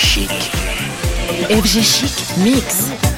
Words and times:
Chic. 0.00 0.30
FG 1.50 1.82
Chic 1.82 2.36
Mix. 2.38 3.09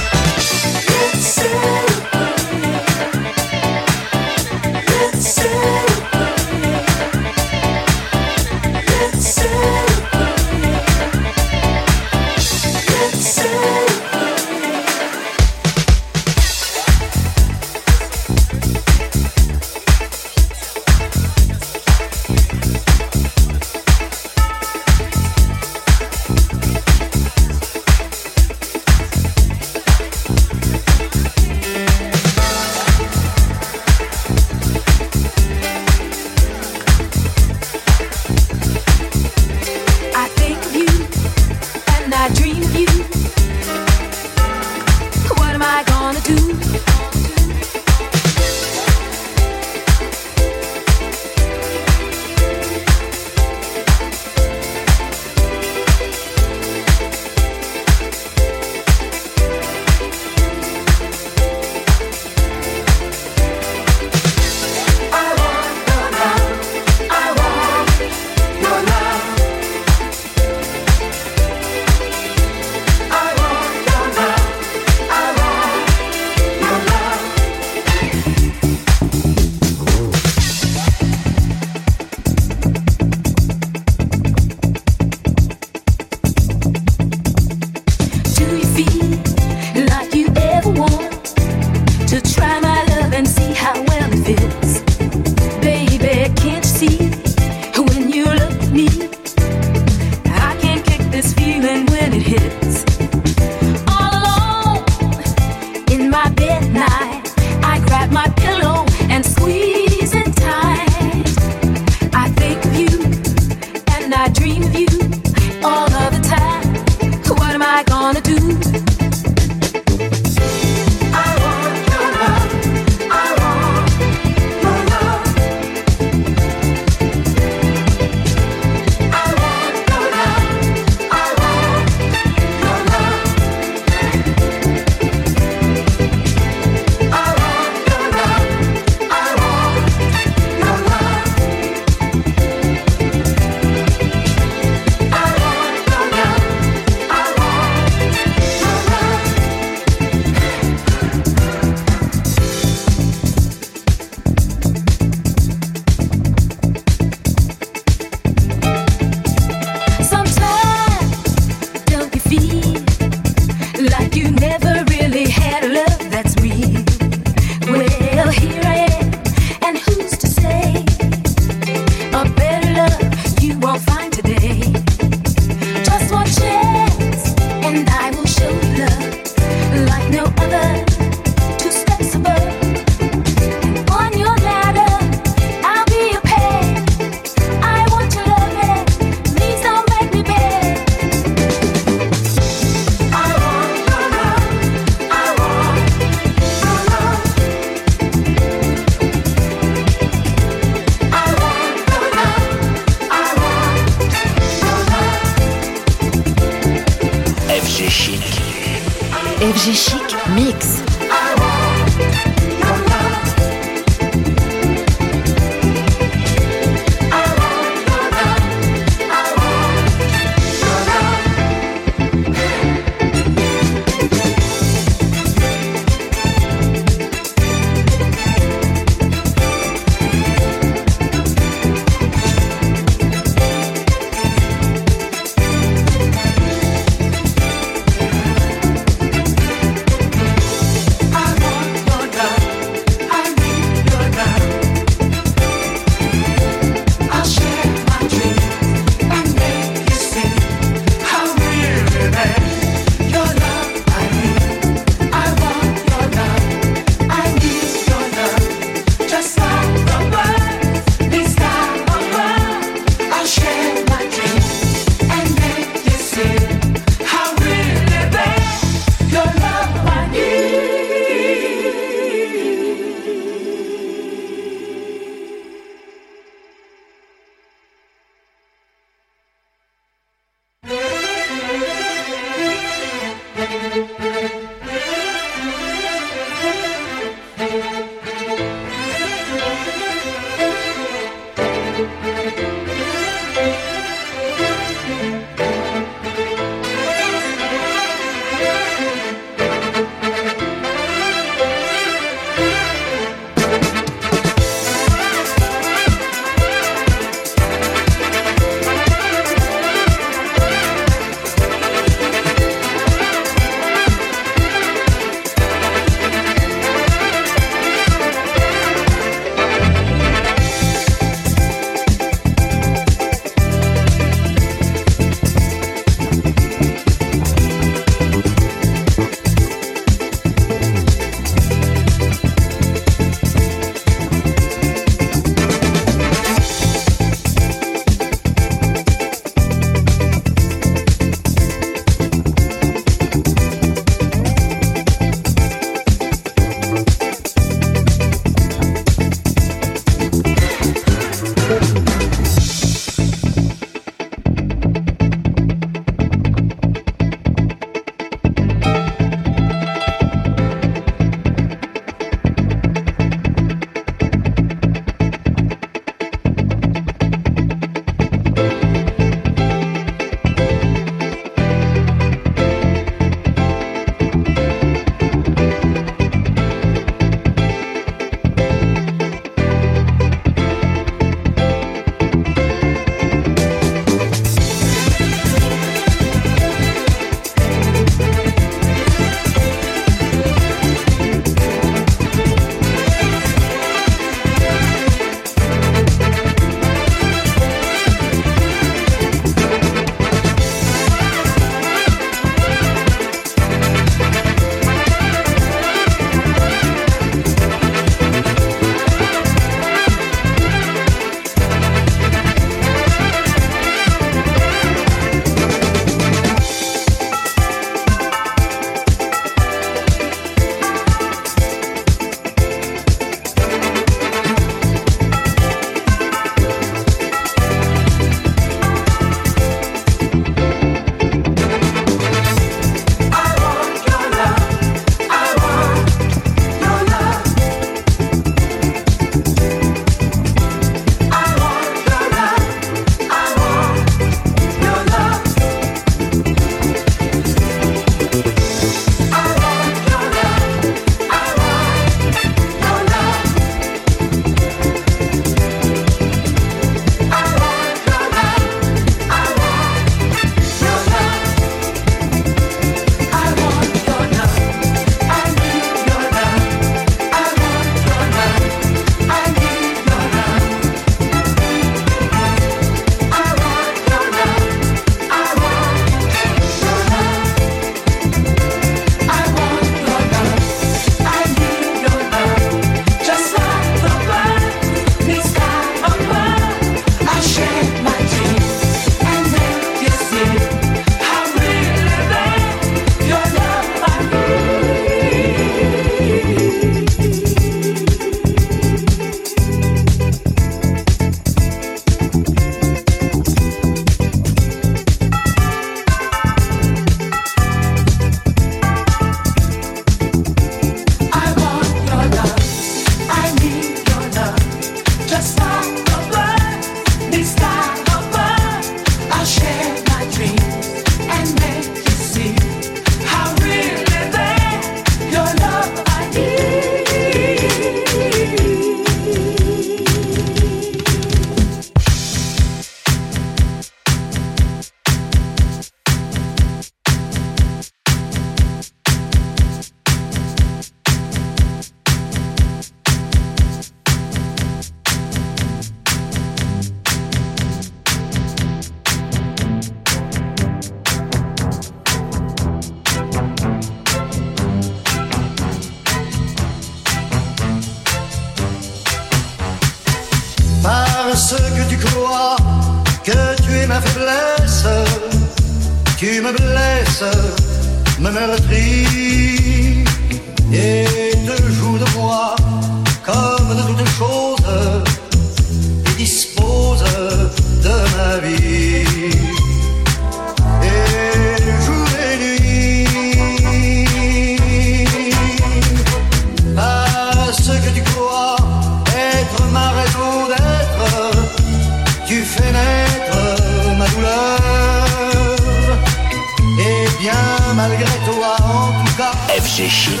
malgré 597.68 597.98
toi 598.04 598.36
en 598.40 598.84
tout 598.84 598.96
cas. 598.96 599.12
FG 599.40 599.68
Chic. 599.68 600.00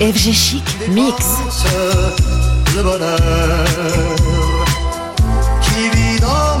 FG 0.00 0.32
Chic 0.32 0.88
Mix. 0.88 1.24
Le 2.76 2.82
bonheur 2.82 3.18
qui 5.62 5.88
vit 5.96 6.20
dans 6.20 6.53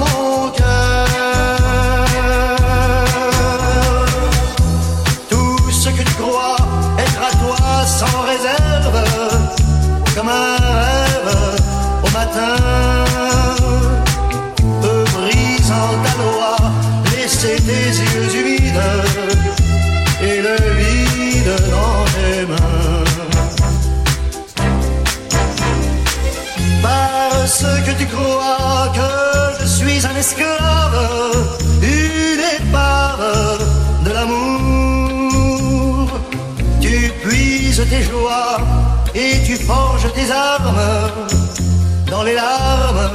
dans 42.14 42.22
les 42.22 42.34
larmes 42.34 43.10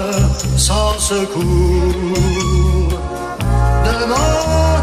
sans 0.57 0.99
secours. 0.99 1.43
Demande 3.85 4.78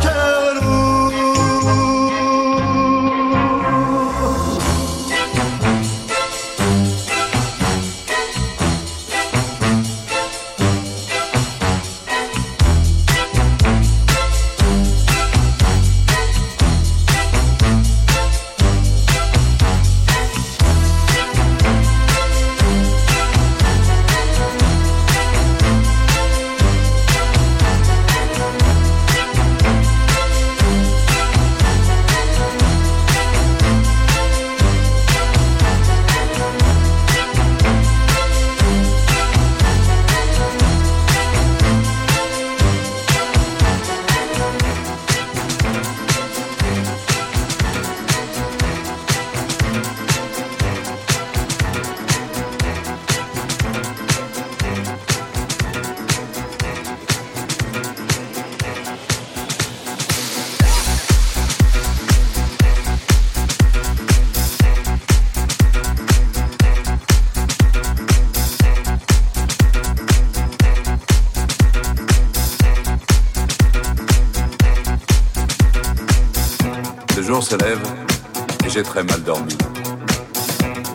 j'ai 78.77 78.83
très 78.83 79.03
mal 79.05 79.23
dormi. 79.23 79.57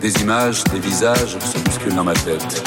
Des 0.00 0.12
images, 0.20 0.62
des 0.72 0.78
visages 0.78 1.36
se 1.40 1.58
bousculent 1.58 1.96
dans 1.96 2.04
ma 2.04 2.14
tête. 2.14 2.62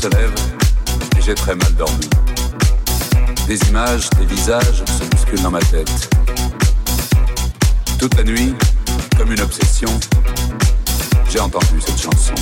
se 0.00 0.08
lève 0.10 0.34
et 1.18 1.22
j'ai 1.22 1.34
très 1.34 1.56
mal 1.56 1.74
dormi. 1.74 2.08
Des 3.48 3.58
images, 3.68 4.08
des 4.10 4.26
visages 4.26 4.84
se 4.84 5.04
bousculent 5.10 5.42
dans 5.42 5.50
ma 5.50 5.60
tête. 5.60 6.08
Toute 7.98 8.14
la 8.16 8.22
nuit, 8.22 8.54
comme 9.16 9.32
une 9.32 9.40
obsession, 9.40 9.90
j'ai 11.28 11.40
entendu 11.40 11.80
cette 11.84 12.00
chanson. 12.00 12.34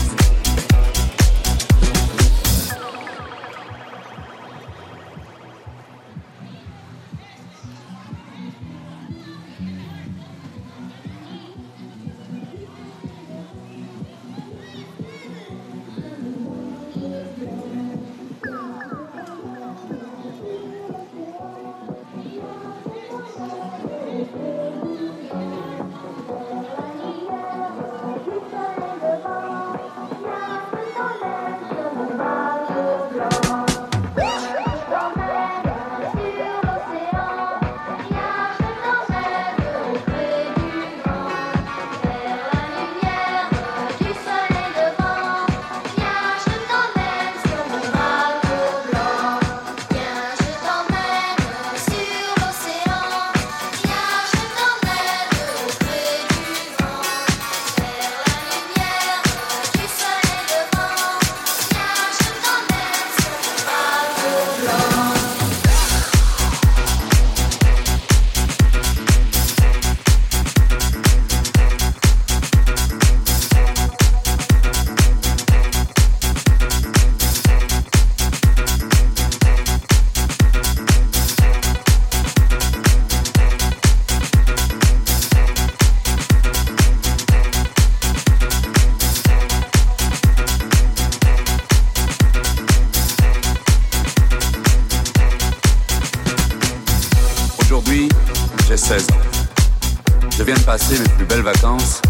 Je 100.39 100.43
viens 100.43 100.55
de 100.55 100.61
passer 100.61 100.99
mes 100.99 101.09
plus 101.09 101.25
belles 101.25 101.43
vacances 101.43 102.03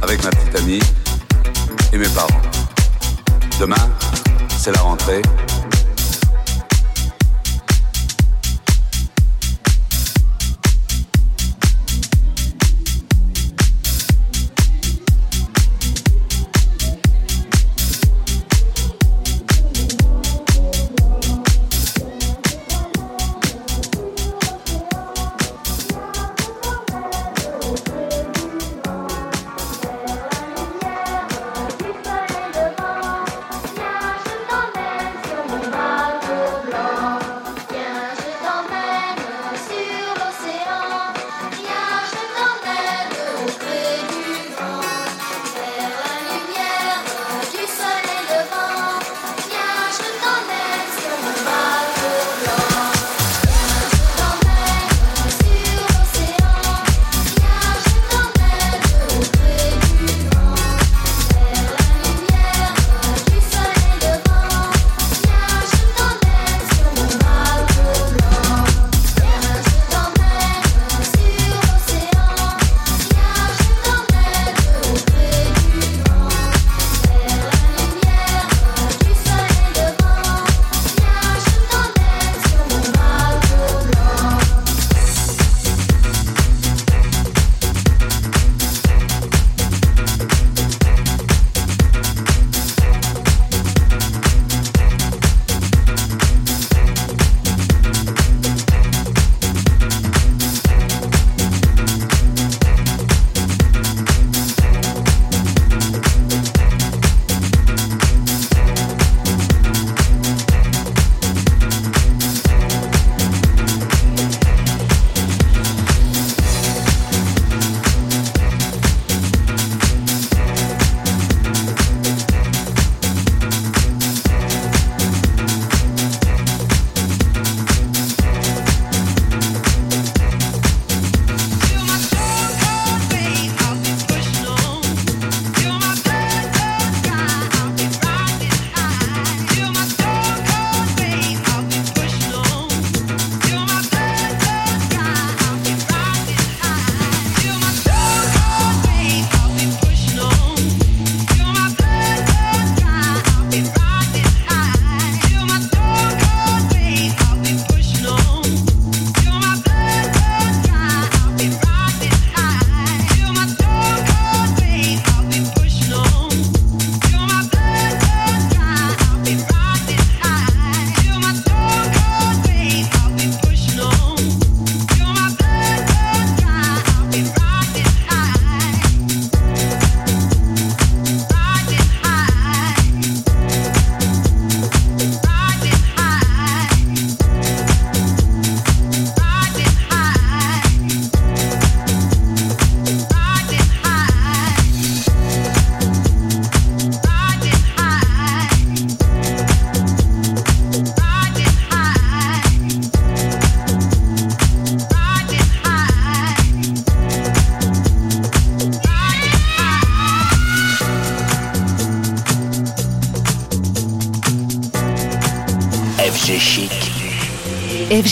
avec 0.00 0.22
ma 0.22 0.30
petite 0.30 0.54
amie 0.56 0.80
et 1.92 1.98
mes 1.98 2.08
parents. 2.10 2.40
Demain, 3.58 3.90
c'est 4.56 4.70
la 4.70 4.80
rentrée 4.82 5.22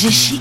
FG 0.05 0.11
Chic 0.13 0.34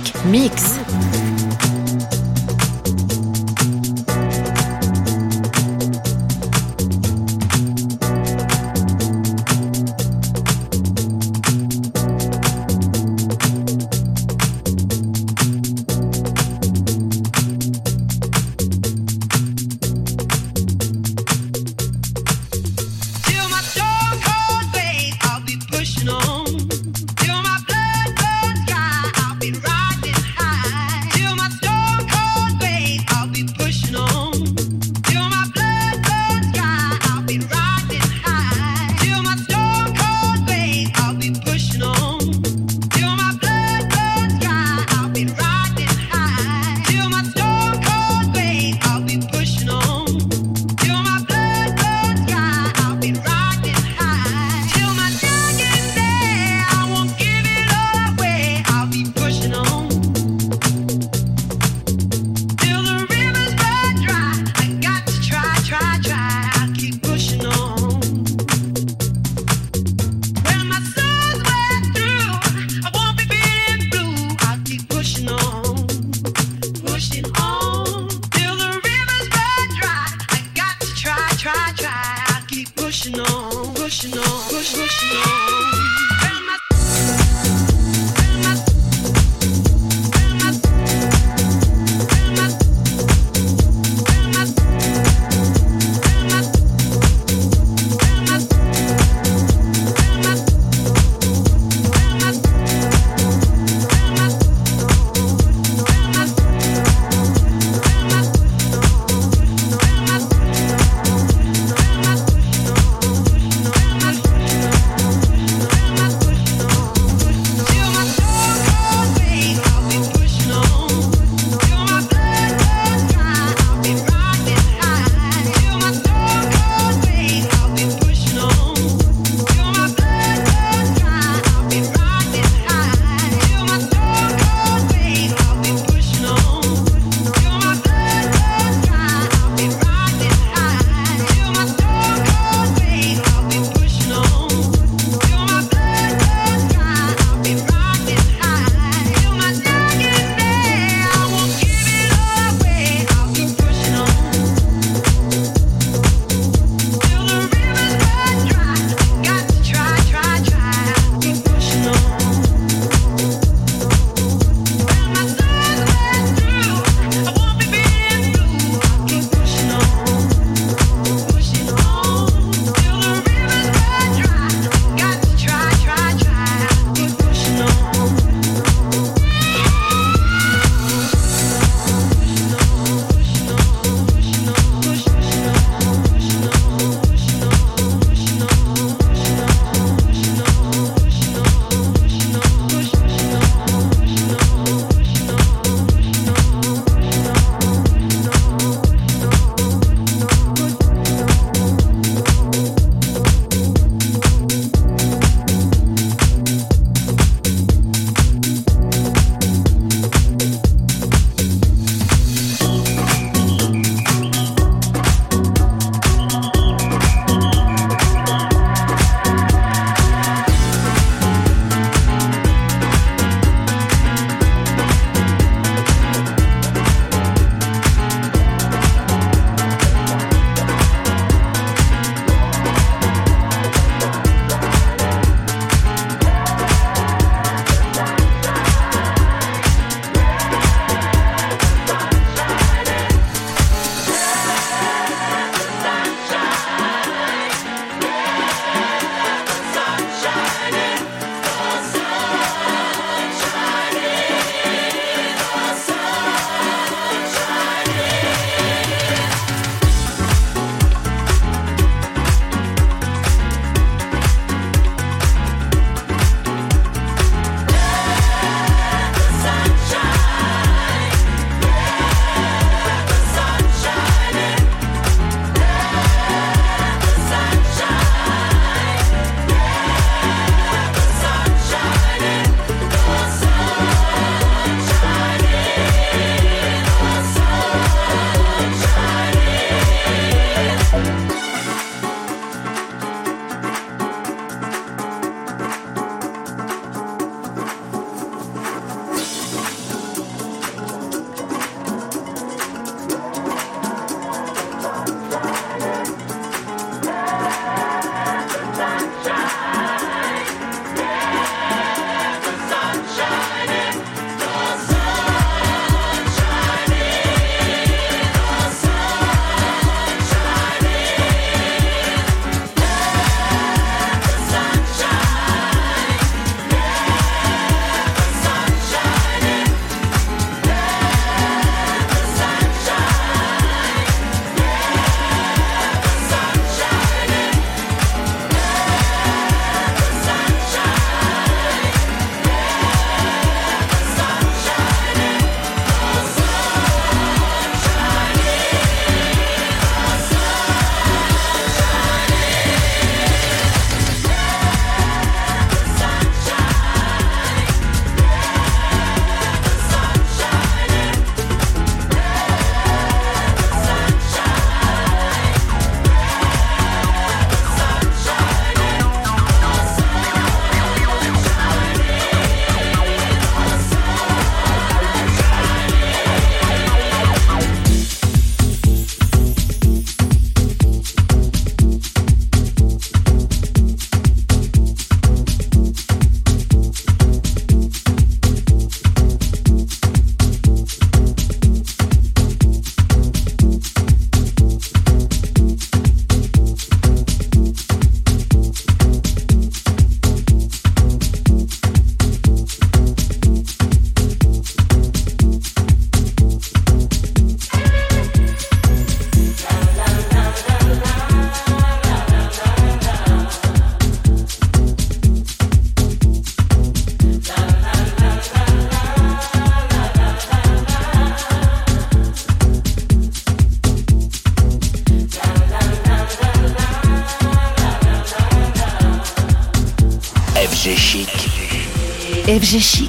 FG 432.53 432.79
Chic 432.79 433.02